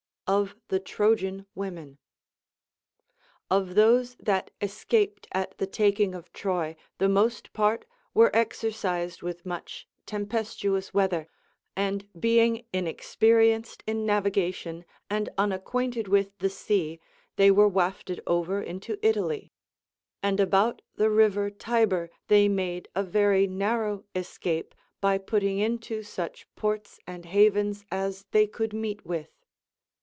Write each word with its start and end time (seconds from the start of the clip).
Of 0.33 0.55
the 0.69 0.79
Trojan 0.79 1.45
Women. 1.55 1.97
Of 3.49 3.75
those 3.75 4.15
that 4.15 4.49
escaped 4.61 5.27
at 5.33 5.57
the 5.57 5.67
taking 5.67 6.15
of 6.15 6.31
Troy 6.31 6.77
the 6.99 7.09
most 7.09 7.51
part 7.51 7.83
Λyere 8.15 8.29
exercised 8.33 9.21
with 9.21 9.45
much 9.45 9.89
tempestuous 10.05 10.93
weather, 10.93 11.27
and 11.75 12.07
being 12.17 12.65
inexperienced 12.71 13.83
in 13.85 14.05
navigation 14.05 14.85
and 15.09 15.27
unacquainted 15.37 16.07
with 16.07 16.37
the 16.37 16.49
sea, 16.49 17.01
they 17.35 17.51
were 17.51 17.69
Λvafted 17.69 18.21
over 18.25 18.61
into 18.61 18.97
Italy; 19.05 19.51
and 20.23 20.39
about 20.39 20.81
the 20.95 21.09
river 21.09 21.49
Tiber 21.51 22.09
they 22.29 22.47
made 22.47 22.87
a 22.95 23.03
very 23.03 23.47
narrow 23.47 24.05
escape 24.15 24.73
by 25.01 25.17
putting 25.17 25.57
into 25.59 26.03
such 26.03 26.47
ports 26.55 27.01
and 27.05 27.25
havens 27.25 27.83
as 27.91 28.25
they 28.31 28.47
could 28.47 28.71
meet 28.71 29.05
with. 29.05 29.27